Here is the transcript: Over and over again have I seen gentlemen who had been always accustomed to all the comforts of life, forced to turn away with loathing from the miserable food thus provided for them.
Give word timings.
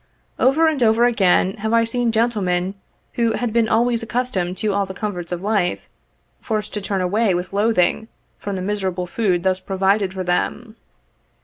Over 0.39 0.67
and 0.67 0.81
over 0.81 1.05
again 1.05 1.57
have 1.57 1.73
I 1.73 1.83
seen 1.83 2.11
gentlemen 2.11 2.73
who 3.13 3.33
had 3.33 3.53
been 3.53 3.69
always 3.69 4.01
accustomed 4.01 4.57
to 4.57 4.73
all 4.73 4.87
the 4.87 4.95
comforts 4.95 5.31
of 5.31 5.43
life, 5.43 5.81
forced 6.41 6.73
to 6.73 6.81
turn 6.81 7.01
away 7.01 7.35
with 7.35 7.53
loathing 7.53 8.07
from 8.39 8.55
the 8.55 8.63
miserable 8.63 9.05
food 9.05 9.43
thus 9.43 9.59
provided 9.59 10.15
for 10.15 10.23
them. 10.23 10.75